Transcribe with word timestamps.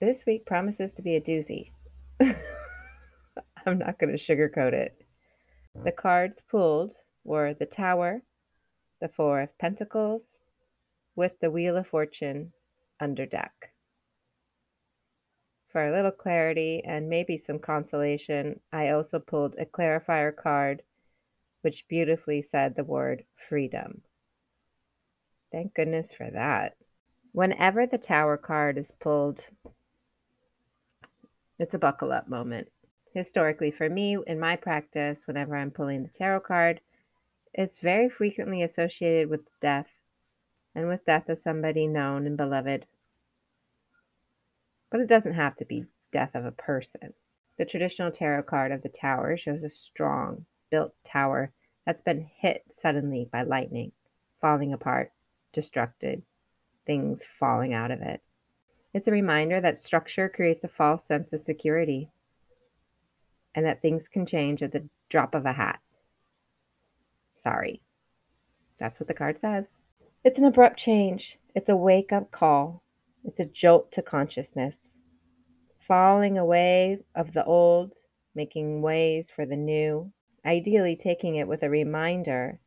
This 0.00 0.18
week 0.28 0.46
promises 0.46 0.92
to 0.94 1.02
be 1.02 1.16
a 1.16 1.20
doozy. 1.20 1.72
I'm 3.66 3.78
not 3.78 3.98
going 3.98 4.16
to 4.16 4.24
sugarcoat 4.24 4.72
it. 4.72 4.96
The 5.84 5.90
cards 5.90 6.38
pulled 6.48 6.92
were 7.24 7.54
the 7.54 7.66
Tower, 7.66 8.22
the 9.00 9.08
Four 9.08 9.40
of 9.40 9.58
Pentacles, 9.58 10.22
with 11.16 11.32
the 11.40 11.50
Wheel 11.50 11.76
of 11.76 11.88
Fortune 11.88 12.52
under 13.00 13.26
deck. 13.26 13.52
For 15.72 15.88
a 15.88 15.92
little 15.92 16.12
clarity 16.12 16.80
and 16.86 17.10
maybe 17.10 17.42
some 17.44 17.58
consolation, 17.58 18.60
I 18.72 18.90
also 18.90 19.18
pulled 19.18 19.56
a 19.58 19.66
clarifier 19.66 20.30
card 20.30 20.82
which 21.62 21.84
beautifully 21.88 22.46
said 22.52 22.76
the 22.76 22.84
word 22.84 23.24
freedom. 23.48 24.02
Thank 25.50 25.74
goodness 25.74 26.06
for 26.16 26.30
that. 26.30 26.76
Whenever 27.32 27.86
the 27.86 27.98
Tower 27.98 28.36
card 28.36 28.78
is 28.78 28.90
pulled, 29.00 29.40
it's 31.58 31.74
a 31.74 31.78
buckle 31.78 32.12
up 32.12 32.28
moment. 32.28 32.68
Historically, 33.14 33.70
for 33.70 33.88
me, 33.88 34.16
in 34.26 34.38
my 34.38 34.56
practice, 34.56 35.18
whenever 35.26 35.56
I'm 35.56 35.70
pulling 35.70 36.02
the 36.02 36.18
Tower 36.18 36.40
card, 36.40 36.80
it's 37.54 37.78
very 37.82 38.08
frequently 38.08 38.62
associated 38.62 39.28
with 39.28 39.40
death 39.60 39.88
and 40.74 40.86
with 40.86 41.04
death 41.04 41.28
of 41.28 41.38
somebody 41.42 41.86
known 41.86 42.26
and 42.26 42.36
beloved. 42.36 42.86
But 44.90 45.00
it 45.00 45.08
doesn't 45.08 45.34
have 45.34 45.56
to 45.56 45.64
be 45.64 45.86
death 46.12 46.34
of 46.34 46.44
a 46.44 46.52
person. 46.52 47.12
The 47.58 47.64
traditional 47.64 48.12
tarot 48.12 48.44
card 48.44 48.70
of 48.70 48.82
the 48.82 48.88
tower 48.88 49.36
shows 49.36 49.62
a 49.64 49.70
strong, 49.70 50.46
built 50.70 50.94
tower 51.04 51.50
that's 51.84 52.02
been 52.02 52.30
hit 52.36 52.62
suddenly 52.80 53.28
by 53.32 53.42
lightning, 53.42 53.90
falling 54.40 54.72
apart, 54.72 55.10
destructed, 55.52 56.22
things 56.86 57.18
falling 57.40 57.74
out 57.74 57.90
of 57.90 58.00
it. 58.00 58.22
It's 58.98 59.06
a 59.06 59.12
reminder 59.12 59.60
that 59.60 59.84
structure 59.84 60.28
creates 60.28 60.64
a 60.64 60.68
false 60.76 61.00
sense 61.06 61.28
of 61.32 61.44
security 61.46 62.10
and 63.54 63.64
that 63.64 63.80
things 63.80 64.02
can 64.12 64.26
change 64.26 64.60
at 64.60 64.72
the 64.72 64.88
drop 65.08 65.36
of 65.36 65.46
a 65.46 65.52
hat. 65.52 65.78
Sorry. 67.44 67.80
That's 68.80 68.98
what 68.98 69.06
the 69.06 69.14
card 69.14 69.38
says. 69.40 69.66
It's 70.24 70.36
an 70.36 70.46
abrupt 70.46 70.80
change. 70.80 71.22
It's 71.54 71.68
a 71.68 71.76
wake 71.76 72.10
up 72.10 72.32
call. 72.32 72.82
It's 73.22 73.38
a 73.38 73.44
jolt 73.44 73.92
to 73.92 74.02
consciousness. 74.02 74.74
Falling 75.86 76.36
away 76.36 76.98
of 77.14 77.32
the 77.32 77.44
old, 77.44 77.92
making 78.34 78.82
ways 78.82 79.26
for 79.36 79.46
the 79.46 79.54
new, 79.54 80.10
ideally 80.44 80.98
taking 81.00 81.36
it 81.36 81.46
with 81.46 81.62
a 81.62 81.70
reminder 81.70 82.58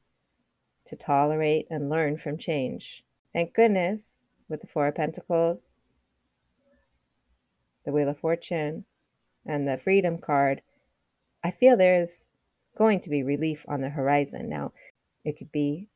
to 0.87 0.95
tolerate 0.95 1.67
and 1.69 1.89
learn 1.89 2.17
from 2.23 2.37
change. 2.37 2.85
Thank 3.33 3.53
goodness, 3.53 3.99
with 4.47 4.61
the 4.61 4.67
Four 4.67 4.87
of 4.87 4.95
Pentacles, 4.95 5.59
the 7.85 7.91
Wheel 7.91 8.09
of 8.09 8.19
Fortune, 8.19 8.85
and 9.45 9.67
the 9.67 9.79
Freedom 9.83 10.17
card, 10.17 10.61
I 11.43 11.51
feel 11.51 11.77
there's 11.77 12.09
going 12.77 13.01
to 13.01 13.09
be 13.09 13.23
relief 13.23 13.59
on 13.67 13.81
the 13.81 13.89
horizon. 13.89 14.49
Now, 14.49 14.73
it 15.25 15.37
could 15.37 15.51
be 15.51 15.87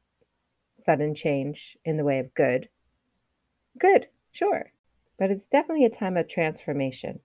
sudden 0.86 1.16
change 1.16 1.60
in 1.84 1.98
the 1.98 2.04
way 2.04 2.20
of 2.20 2.34
good. 2.34 2.70
Good, 3.80 4.08
sure. 4.32 4.72
But 5.18 5.32
it's 5.32 5.46
definitely 5.52 5.86
a 5.86 5.90
time 5.90 6.18
of 6.18 6.30
transformation. 6.30 7.20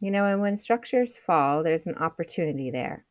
You 0.00 0.10
know, 0.10 0.24
and 0.24 0.40
when 0.40 0.58
structures 0.58 1.10
fall, 1.26 1.62
there's 1.62 1.86
an 1.86 1.96
opportunity 1.96 2.70
there. 2.70 3.04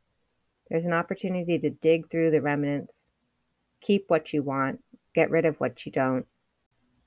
There's 0.70 0.86
an 0.86 0.94
opportunity 0.94 1.58
to 1.60 1.70
dig 1.70 2.10
through 2.10 2.32
the 2.32 2.42
remnants, 2.42 2.94
keep 3.82 4.06
what 4.08 4.34
you 4.34 4.44
want, 4.44 4.84
get 5.16 5.30
rid 5.30 5.46
of 5.46 5.60
what 5.60 5.86
you 5.86 5.92
don't. 5.92 6.26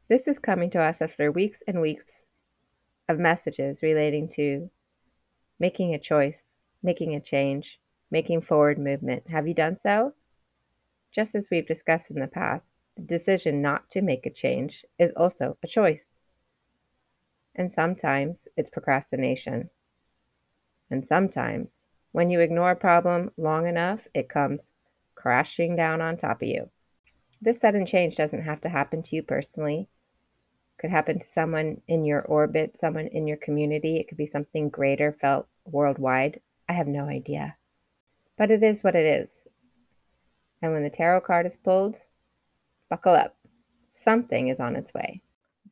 This 0.09 0.23
is 0.27 0.37
coming 0.39 0.71
to 0.71 0.83
us 0.83 0.97
after 1.01 1.33
weeks 1.33 1.59
and 1.67 1.81
weeks 1.81 2.05
of 3.09 3.19
messages 3.19 3.79
relating 3.83 4.29
to 4.37 4.71
making 5.59 5.95
a 5.95 5.99
choice, 5.99 6.37
making 6.83 7.15
a 7.15 7.21
change, 7.21 7.79
making 8.11 8.43
forward 8.43 8.79
movement. 8.79 9.25
Have 9.29 9.47
you 9.49 9.55
done 9.55 9.79
so? 9.83 10.15
Just 11.15 11.35
as 11.35 11.45
we've 11.51 11.67
discussed 11.67 12.11
in 12.11 12.21
the 12.21 12.27
past, 12.27 12.65
the 12.97 13.19
decision 13.19 13.63
not 13.63 13.91
to 13.91 14.03
make 14.03 14.27
a 14.27 14.31
change 14.31 14.85
is 14.99 15.13
also 15.17 15.57
a 15.63 15.67
choice. 15.67 16.01
And 17.55 17.71
sometimes 17.73 18.37
it's 18.57 18.71
procrastination. 18.71 19.71
And 20.91 21.07
sometimes, 21.09 21.69
when 22.13 22.31
you 22.31 22.41
ignore 22.41 22.73
a 22.73 22.77
problem 22.77 23.31
long 23.37 23.67
enough, 23.67 24.01
it 24.15 24.29
comes 24.29 24.61
crashing 25.15 25.77
down 25.77 26.01
on 26.01 26.17
top 26.17 26.43
of 26.43 26.49
you. 26.49 26.69
This 27.41 27.61
sudden 27.61 27.87
change 27.87 28.17
doesn't 28.17 28.43
have 28.43 28.61
to 28.63 28.69
happen 28.69 29.03
to 29.03 29.17
you 29.17 29.23
personally. 29.23 29.89
Could 30.85 30.91
happen 30.91 31.19
to 31.19 31.27
someone 31.35 31.81
in 31.89 32.05
your 32.05 32.21
orbit, 32.21 32.77
someone 32.79 33.07
in 33.07 33.27
your 33.27 33.39
community. 33.39 33.97
It 33.97 34.07
could 34.07 34.19
be 34.19 34.29
something 34.31 34.69
greater 34.69 35.17
felt 35.19 35.49
worldwide. 35.65 36.43
I 36.69 36.75
have 36.75 36.87
no 36.87 37.07
idea. 37.07 37.57
But 38.37 38.51
it 38.51 38.63
is 38.63 38.77
what 38.83 38.95
it 38.95 39.23
is. 39.23 39.31
And 40.61 40.73
when 40.73 40.83
the 40.83 40.91
Tower 40.91 41.23
card 41.23 41.47
is 41.47 41.57
pulled, 41.65 41.95
buckle 42.91 43.15
up. 43.15 43.35
Something 44.05 44.49
is 44.49 44.61
on 44.61 44.77
its 44.77 44.93
way. 44.93 45.23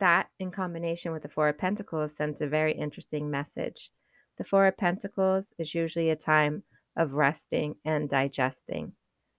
That, 0.01 0.31
in 0.39 0.51
combination 0.51 1.13
with 1.13 1.25
the 1.25 1.29
Four 1.29 1.51
of 1.51 1.59
Pentacles, 1.59 2.13
sends 2.17 2.41
a 2.41 2.47
very 2.47 2.73
interesting 2.73 3.31
message. 3.31 3.91
The 4.39 4.45
Four 4.45 4.67
of 4.67 4.79
Pentacles 4.79 5.45
is 5.59 5.75
usually 5.75 6.09
a 6.09 6.17
time 6.17 6.63
of 6.97 7.13
resting 7.13 7.75
and 7.85 8.09
digesting, 8.09 8.95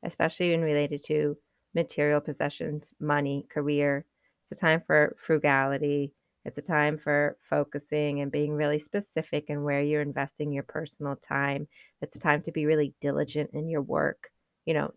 especially 0.05 0.51
when 0.51 0.61
related 0.61 1.03
to 1.07 1.35
material 1.73 2.21
possessions, 2.21 2.83
money, 2.99 3.47
career. 3.51 4.05
It's 4.53 4.61
a 4.61 4.65
time 4.67 4.83
for 4.85 5.15
frugality. 5.25 6.13
It's 6.45 6.59
a 6.59 6.61
time 6.61 6.99
for 7.03 7.37
focusing 7.49 8.21
and 8.21 8.31
being 8.31 8.53
really 8.53 8.79
specific 8.79 9.45
in 9.47 9.63
where 9.63 9.81
you're 9.81 10.03
investing 10.03 10.53
your 10.53 10.61
personal 10.61 11.15
time. 11.27 11.67
It's 12.03 12.15
a 12.15 12.19
time 12.19 12.43
to 12.43 12.51
be 12.51 12.67
really 12.67 12.93
diligent 13.01 13.49
in 13.53 13.67
your 13.67 13.81
work. 13.81 14.29
You 14.67 14.75
know, 14.75 14.93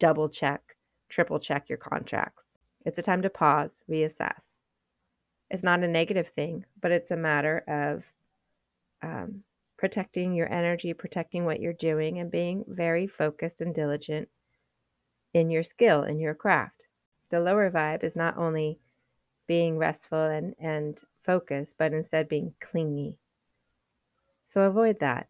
double 0.00 0.28
check, 0.28 0.60
triple 1.08 1.40
check 1.40 1.70
your 1.70 1.78
contracts. 1.78 2.42
It's 2.84 2.98
a 2.98 3.02
time 3.02 3.22
to 3.22 3.30
pause, 3.30 3.70
reassess. 3.88 4.38
It's 5.48 5.64
not 5.64 5.82
a 5.82 5.88
negative 5.88 6.26
thing, 6.36 6.66
but 6.82 6.92
it's 6.92 7.10
a 7.10 7.16
matter 7.16 7.64
of 7.68 8.02
um, 9.02 9.44
protecting 9.78 10.34
your 10.34 10.52
energy, 10.52 10.92
protecting 10.92 11.46
what 11.46 11.60
you're 11.60 11.72
doing, 11.72 12.18
and 12.18 12.30
being 12.30 12.66
very 12.68 13.06
focused 13.06 13.62
and 13.62 13.74
diligent 13.74 14.28
in 15.32 15.48
your 15.48 15.64
skill, 15.64 16.02
in 16.02 16.20
your 16.20 16.34
craft. 16.34 16.82
The 17.30 17.40
lower 17.40 17.70
vibe 17.70 18.04
is 18.04 18.14
not 18.14 18.36
only 18.36 18.78
being 19.50 19.76
restful 19.76 20.26
and, 20.26 20.54
and 20.60 20.96
focused, 21.26 21.74
but 21.76 21.92
instead 21.92 22.28
being 22.28 22.54
clingy. 22.70 23.18
So 24.54 24.60
avoid 24.60 25.00
that. 25.00 25.26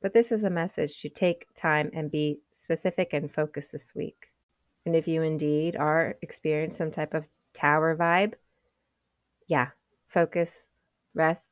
But 0.00 0.14
this 0.14 0.32
is 0.32 0.42
a 0.42 0.48
message 0.48 1.02
to 1.02 1.10
take 1.10 1.44
time 1.60 1.90
and 1.92 2.10
be 2.10 2.38
specific 2.62 3.10
and 3.12 3.30
focused 3.30 3.72
this 3.72 3.94
week. 3.94 4.16
And 4.86 4.96
if 4.96 5.06
you 5.06 5.20
indeed 5.20 5.76
are 5.76 6.16
experiencing 6.22 6.78
some 6.78 6.92
type 6.92 7.12
of 7.12 7.24
tower 7.52 7.94
vibe, 7.94 8.32
yeah, 9.46 9.68
focus, 10.08 10.48
rest, 11.12 11.42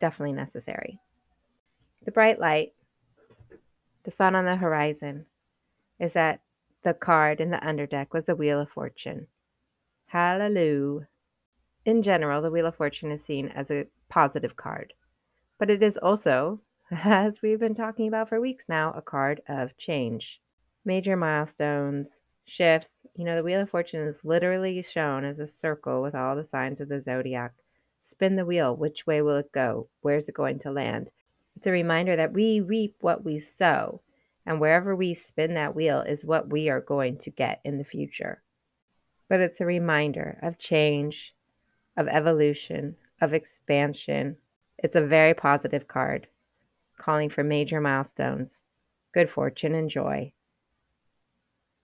definitely 0.00 0.32
necessary. 0.32 0.98
The 2.04 2.10
bright 2.10 2.40
light, 2.40 2.72
the 4.02 4.12
sun 4.18 4.34
on 4.34 4.44
the 4.44 4.56
horizon, 4.56 5.24
is 6.00 6.10
that 6.14 6.40
the 6.82 6.94
card 6.94 7.40
in 7.40 7.50
the 7.50 7.58
underdeck 7.58 8.12
was 8.12 8.24
the 8.26 8.36
Wheel 8.36 8.60
of 8.60 8.70
Fortune. 8.70 9.26
Hallelujah. 10.06 11.08
In 11.84 12.02
general, 12.02 12.42
the 12.42 12.50
Wheel 12.50 12.66
of 12.66 12.76
Fortune 12.76 13.10
is 13.10 13.24
seen 13.24 13.48
as 13.48 13.70
a 13.70 13.86
positive 14.08 14.56
card, 14.56 14.92
but 15.58 15.70
it 15.70 15.82
is 15.82 15.96
also 15.96 16.60
as 16.90 17.34
we've 17.42 17.60
been 17.60 17.74
talking 17.74 18.08
about 18.08 18.30
for 18.30 18.40
weeks 18.40 18.64
now, 18.66 18.92
a 18.92 19.02
card 19.02 19.42
of 19.46 19.76
change. 19.76 20.40
Major 20.86 21.16
milestones, 21.16 22.06
shifts. 22.46 22.88
You 23.14 23.26
know, 23.26 23.36
the 23.36 23.42
Wheel 23.42 23.60
of 23.60 23.68
Fortune 23.68 24.08
is 24.08 24.24
literally 24.24 24.82
shown 24.82 25.24
as 25.24 25.38
a 25.38 25.46
circle 25.46 26.00
with 26.00 26.14
all 26.14 26.34
the 26.34 26.48
signs 26.50 26.80
of 26.80 26.88
the 26.88 27.02
zodiac. 27.02 27.52
Spin 28.10 28.36
the 28.36 28.46
wheel. 28.46 28.74
Which 28.74 29.06
way 29.06 29.20
will 29.20 29.36
it 29.36 29.52
go? 29.52 29.88
Where's 30.00 30.28
it 30.28 30.34
going 30.34 30.60
to 30.60 30.70
land? 30.70 31.10
It's 31.56 31.66
a 31.66 31.70
reminder 31.70 32.16
that 32.16 32.32
we 32.32 32.60
reap 32.60 32.96
what 33.00 33.22
we 33.22 33.46
sow, 33.58 34.00
and 34.48 34.58
wherever 34.58 34.96
we 34.96 35.20
spin 35.28 35.52
that 35.54 35.74
wheel 35.74 36.00
is 36.00 36.24
what 36.24 36.48
we 36.48 36.70
are 36.70 36.80
going 36.80 37.18
to 37.18 37.30
get 37.30 37.60
in 37.66 37.76
the 37.76 37.84
future. 37.84 38.42
But 39.28 39.40
it's 39.40 39.60
a 39.60 39.66
reminder 39.66 40.38
of 40.42 40.58
change, 40.58 41.34
of 41.98 42.08
evolution, 42.08 42.96
of 43.20 43.34
expansion. 43.34 44.38
It's 44.78 44.96
a 44.96 45.02
very 45.02 45.34
positive 45.34 45.86
card 45.86 46.28
calling 46.96 47.28
for 47.28 47.44
major 47.44 47.78
milestones, 47.78 48.48
good 49.12 49.28
fortune 49.28 49.74
and 49.74 49.90
joy, 49.90 50.32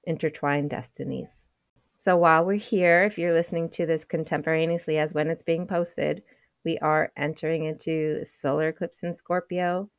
intertwined 0.05 0.71
destinies. 0.71 1.29
So 2.03 2.17
while 2.17 2.47
we're 2.47 2.55
here, 2.55 3.05
if 3.05 3.19
you're 3.19 3.35
listening 3.35 3.69
to 3.73 3.85
this 3.85 4.07
contemporaneously 4.07 4.97
as 4.97 5.13
when 5.13 5.29
it's 5.29 5.43
being 5.43 5.67
posted, 5.67 6.23
we 6.65 6.79
are 6.79 7.13
entering 7.15 7.65
into 7.65 8.25
solar 8.41 8.69
eclipse 8.69 9.03
in 9.03 9.15
Scorpio. 9.19 9.91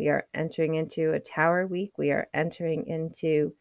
We 0.00 0.08
are 0.08 0.26
entering 0.32 0.76
into 0.76 1.12
a 1.12 1.20
tower 1.20 1.66
week. 1.66 1.92
We 1.98 2.10
are 2.10 2.26
entering 2.32 2.86
into 2.86 3.52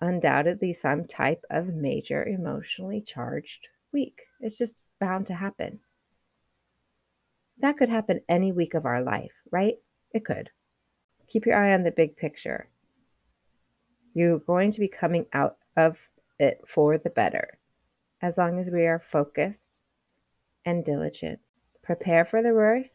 undoubtedly 0.00 0.76
some 0.82 1.06
type 1.06 1.44
of 1.48 1.68
major 1.68 2.24
emotionally 2.24 3.04
charged 3.06 3.68
week. 3.92 4.18
It's 4.40 4.58
just 4.58 4.74
bound 4.98 5.28
to 5.28 5.34
happen. 5.34 5.78
That 7.60 7.76
could 7.76 7.88
happen 7.88 8.22
any 8.28 8.50
week 8.50 8.74
of 8.74 8.86
our 8.86 9.04
life, 9.04 9.30
right? 9.52 9.76
It 10.12 10.24
could. 10.24 10.50
Keep 11.28 11.46
your 11.46 11.54
eye 11.54 11.74
on 11.74 11.84
the 11.84 11.92
big 11.92 12.16
picture. 12.16 12.68
You're 14.14 14.40
going 14.40 14.72
to 14.72 14.80
be 14.80 14.88
coming 14.88 15.26
out 15.32 15.58
of 15.76 15.94
it 16.40 16.60
for 16.74 16.98
the 16.98 17.10
better, 17.10 17.56
as 18.20 18.34
long 18.36 18.58
as 18.58 18.66
we 18.66 18.84
are 18.88 19.04
focused 19.12 19.78
and 20.64 20.84
diligent. 20.84 21.38
Prepare 21.84 22.24
for 22.24 22.42
the 22.42 22.52
worst, 22.52 22.90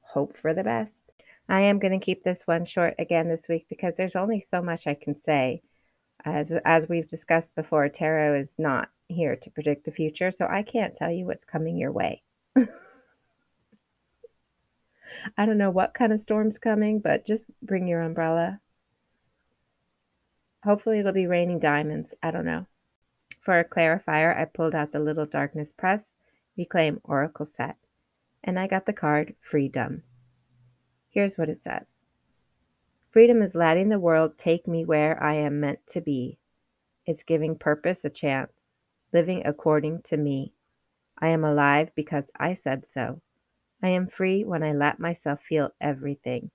hope 0.00 0.34
for 0.42 0.52
the 0.52 0.64
best. 0.64 0.95
I 1.48 1.60
am 1.62 1.78
going 1.78 1.98
to 1.98 2.04
keep 2.04 2.24
this 2.24 2.40
one 2.44 2.66
short 2.66 2.94
again 2.98 3.28
this 3.28 3.42
week 3.48 3.66
because 3.68 3.94
there's 3.96 4.16
only 4.16 4.46
so 4.50 4.60
much 4.62 4.86
I 4.86 4.94
can 4.94 5.14
say. 5.24 5.62
As, 6.24 6.46
as 6.64 6.88
we've 6.88 7.08
discussed 7.08 7.54
before, 7.54 7.88
tarot 7.88 8.40
is 8.40 8.48
not 8.58 8.88
here 9.06 9.36
to 9.36 9.50
predict 9.50 9.84
the 9.84 9.92
future, 9.92 10.32
so 10.32 10.46
I 10.46 10.62
can't 10.62 10.96
tell 10.96 11.10
you 11.10 11.26
what's 11.26 11.44
coming 11.44 11.76
your 11.76 11.92
way. 11.92 12.22
I 15.36 15.46
don't 15.46 15.58
know 15.58 15.70
what 15.70 15.94
kind 15.94 16.12
of 16.12 16.22
storm's 16.22 16.58
coming, 16.58 16.98
but 16.98 17.26
just 17.26 17.44
bring 17.62 17.86
your 17.86 18.02
umbrella. 18.02 18.60
Hopefully, 20.64 20.98
it'll 20.98 21.12
be 21.12 21.28
raining 21.28 21.60
diamonds. 21.60 22.08
I 22.22 22.32
don't 22.32 22.44
know. 22.44 22.66
For 23.44 23.60
a 23.60 23.64
clarifier, 23.64 24.36
I 24.36 24.46
pulled 24.46 24.74
out 24.74 24.90
the 24.90 24.98
Little 24.98 25.26
Darkness 25.26 25.68
Press 25.76 26.02
Reclaim 26.56 27.00
Oracle 27.04 27.46
set, 27.56 27.76
and 28.42 28.58
I 28.58 28.66
got 28.66 28.86
the 28.86 28.92
card 28.92 29.36
Freedom. 29.48 30.02
Here's 31.16 31.38
what 31.38 31.48
it 31.48 31.62
says 31.64 31.86
Freedom 33.10 33.40
is 33.40 33.54
letting 33.54 33.88
the 33.88 33.98
world 33.98 34.36
take 34.36 34.68
me 34.68 34.84
where 34.84 35.22
I 35.22 35.36
am 35.36 35.60
meant 35.60 35.78
to 35.92 36.02
be. 36.02 36.36
It's 37.06 37.22
giving 37.22 37.56
purpose 37.56 37.96
a 38.04 38.10
chance, 38.10 38.52
living 39.14 39.46
according 39.46 40.02
to 40.10 40.18
me. 40.18 40.52
I 41.18 41.28
am 41.28 41.42
alive 41.42 41.88
because 41.94 42.24
I 42.38 42.58
said 42.62 42.84
so. 42.92 43.22
I 43.82 43.88
am 43.88 44.08
free 44.08 44.44
when 44.44 44.62
I 44.62 44.74
let 44.74 45.00
myself 45.00 45.40
feel 45.48 45.70
everything. 45.80 46.50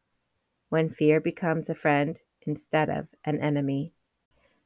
When 0.70 0.92
fear 0.92 1.20
becomes 1.20 1.68
a 1.68 1.74
friend 1.74 2.20
instead 2.44 2.88
of 2.92 3.08
an 3.26 3.42
enemy. 3.42 3.94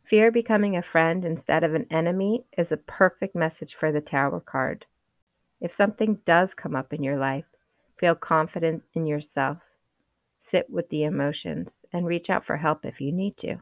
Fear 0.09 0.33
becoming 0.33 0.75
a 0.75 0.83
friend 0.83 1.23
instead 1.23 1.63
of 1.63 1.73
an 1.73 1.87
enemy 1.89 2.43
is 2.57 2.69
a 2.69 2.75
perfect 2.75 3.33
message 3.33 3.73
for 3.79 3.93
the 3.93 4.01
Tower 4.01 4.41
card. 4.41 4.85
If 5.61 5.73
something 5.73 6.15
does 6.25 6.53
come 6.53 6.75
up 6.75 6.91
in 6.91 7.01
your 7.01 7.17
life, 7.17 7.45
feel 7.97 8.15
confident 8.15 8.83
in 8.93 9.07
yourself 9.07 9.59
sit 10.49 10.69
with 10.69 10.89
the 10.89 11.03
emotions, 11.03 11.69
and 11.91 12.05
reach 12.05 12.29
out 12.29 12.45
for 12.45 12.57
help 12.57 12.85
if 12.85 13.01
you 13.01 13.11
need 13.11 13.37
to. 13.37 13.57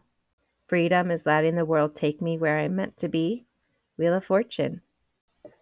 Freedom 0.68 1.12
is 1.12 1.26
letting 1.26 1.56
the 1.56 1.66
world 1.66 1.96
take 1.96 2.22
me 2.22 2.38
where 2.38 2.60
I'm 2.60 2.76
meant 2.76 2.98
to 2.98 3.08
be. 3.08 3.46
Wheel 3.98 4.16
of 4.16 4.26
Fortune. 4.26 4.82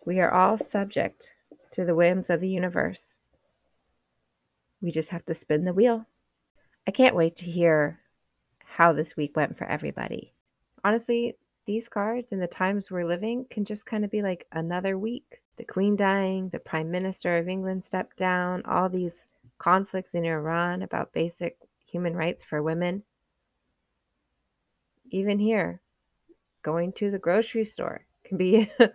We 0.06 0.20
are 0.20 0.32
all 0.32 0.58
subject 0.58 1.28
to 1.74 1.86
the 1.86 1.96
whims 1.96 2.30
of 2.30 2.40
the 2.40 2.50
universe. 2.50 3.02
We 4.82 4.92
just 4.92 5.10
have 5.10 5.26
to 5.26 5.36
spin 5.36 5.66
the 5.66 5.74
wheel. 5.74 6.06
I 6.88 6.92
can't 6.92 7.16
wait 7.16 7.36
to 7.38 7.46
hear 7.46 8.00
how 8.66 8.94
this 8.94 9.16
week 9.16 9.36
went 9.36 9.58
for 9.58 9.66
everybody. 9.66 10.34
Honestly, 10.84 11.36
these 11.66 11.88
cards 11.88 12.28
and 12.32 12.42
the 12.42 12.48
times 12.48 12.90
we're 12.90 13.06
living 13.06 13.46
can 13.50 13.66
just 13.66 13.86
kind 13.86 14.04
of 14.04 14.12
be 14.12 14.22
like 14.22 14.48
another 14.52 14.98
week. 14.98 15.42
The 15.58 15.66
Queen 15.66 15.96
dying, 15.96 16.50
the 16.50 16.60
Prime 16.60 16.90
Minister 16.90 17.38
of 17.38 17.48
England 17.48 17.84
stepped 17.84 18.18
down, 18.18 18.64
all 18.66 18.90
these 18.90 19.12
conflicts 19.62 20.16
in 20.16 20.26
Iran 20.26 20.82
about 20.82 21.14
basic 21.14 21.56
human 21.86 22.16
rights 22.16 22.44
for 22.44 22.64
women. 22.64 23.04
Even 25.12 25.38
here, 25.38 25.82
going 26.64 26.92
to 26.94 27.12
the 27.12 27.20
grocery 27.20 27.66
store 27.66 28.06
can 28.26 28.38
be 28.38 28.72
a 28.80 28.90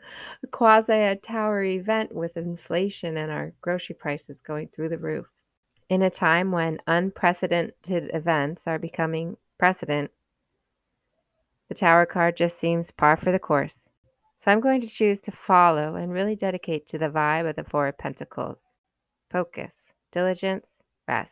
quasi 0.50 0.92
a 0.92 1.14
tower 1.14 1.62
event 1.62 2.12
with 2.12 2.36
inflation 2.36 3.16
and 3.16 3.30
our 3.30 3.52
grocery 3.60 3.94
prices 3.94 4.38
going 4.44 4.68
through 4.74 4.88
the 4.88 4.98
roof. 4.98 5.26
In 5.88 6.02
a 6.02 6.10
time 6.10 6.50
when 6.50 6.78
unprecedented 6.88 8.10
events 8.12 8.62
are 8.66 8.78
becoming 8.78 9.36
precedent, 9.58 10.10
the 11.68 11.76
tower 11.76 12.06
card 12.06 12.36
just 12.36 12.58
seems 12.60 12.90
par 12.90 13.16
for 13.16 13.30
the 13.30 13.38
course. 13.38 13.74
So 14.44 14.50
I'm 14.50 14.60
going 14.60 14.80
to 14.80 14.88
choose 14.88 15.20
to 15.20 15.32
follow 15.46 15.94
and 15.94 16.12
really 16.12 16.34
dedicate 16.34 16.88
to 16.88 16.98
the 16.98 17.08
vibe 17.08 17.48
of 17.48 17.54
the 17.54 17.64
Four 17.64 17.86
of 17.86 17.98
Pentacles. 17.98 18.58
Focus 19.30 19.70
diligence, 20.16 20.64
rest, 21.06 21.30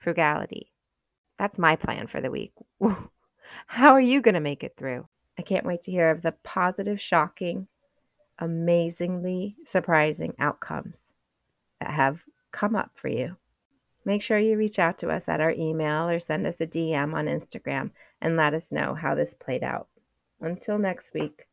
frugality. 0.00 0.72
That's 1.38 1.58
my 1.58 1.76
plan 1.76 2.08
for 2.08 2.20
the 2.20 2.30
week. 2.30 2.52
How 3.68 3.92
are 3.92 4.00
you 4.00 4.20
going 4.20 4.34
to 4.34 4.40
make 4.40 4.64
it 4.64 4.74
through? 4.76 5.06
I 5.38 5.42
can't 5.42 5.64
wait 5.64 5.84
to 5.84 5.92
hear 5.92 6.10
of 6.10 6.20
the 6.20 6.34
positive, 6.42 7.00
shocking, 7.00 7.68
amazingly 8.40 9.54
surprising 9.70 10.34
outcomes 10.40 10.94
that 11.80 11.90
have 11.90 12.18
come 12.50 12.74
up 12.74 12.90
for 13.00 13.08
you. 13.08 13.36
Make 14.04 14.22
sure 14.22 14.38
you 14.38 14.56
reach 14.56 14.80
out 14.80 14.98
to 14.98 15.10
us 15.10 15.22
at 15.28 15.40
our 15.40 15.52
email 15.52 16.08
or 16.08 16.18
send 16.18 16.48
us 16.48 16.56
a 16.58 16.66
DM 16.66 17.14
on 17.14 17.26
Instagram 17.26 17.92
and 18.20 18.36
let 18.36 18.54
us 18.54 18.64
know 18.72 18.94
how 18.94 19.14
this 19.14 19.32
played 19.38 19.62
out. 19.62 19.86
Until 20.40 20.78
next 20.78 21.06
week. 21.14 21.46